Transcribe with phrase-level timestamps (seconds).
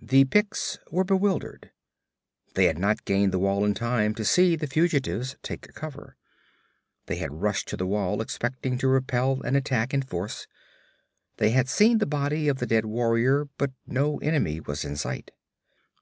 [0.00, 1.72] The Picts were bewildered.
[2.54, 6.16] They had not gained the wall in time to see the fugitives take cover.
[7.04, 10.46] They had rushed to the wall expecting to repel an attack in force.
[11.36, 13.46] They had seen the body of the dead warrior.
[13.58, 15.32] But no enemy was in sight.